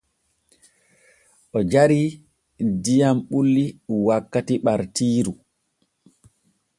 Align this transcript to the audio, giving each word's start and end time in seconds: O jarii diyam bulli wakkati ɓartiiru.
O 1.57 1.59
jarii 1.71 2.09
diyam 2.83 3.17
bulli 3.31 3.65
wakkati 4.05 4.55
ɓartiiru. 4.65 5.31